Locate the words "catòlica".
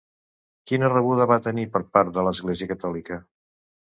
2.71-3.21